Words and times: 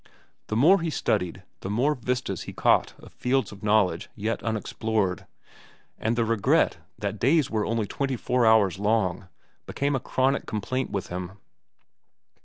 The 0.47 0.55
more 0.55 0.81
he 0.81 0.89
studied, 0.89 1.43
the 1.59 1.69
more 1.69 1.93
vistas 1.93 2.41
he 2.45 2.53
caught 2.53 2.95
of 2.97 3.13
fields 3.13 3.51
of 3.51 3.61
knowledge 3.61 4.09
yet 4.15 4.41
unexplored, 4.41 5.27
and 5.99 6.15
the 6.15 6.25
regret 6.25 6.77
that 6.97 7.19
days 7.19 7.51
were 7.51 7.67
only 7.67 7.85
twenty 7.85 8.15
four 8.17 8.43
hours 8.43 8.79
long 8.79 9.27
became 9.67 9.95
a 9.95 9.99
chronic 9.99 10.47
complaint 10.47 10.89
with 10.89 11.09
him. 11.09 11.33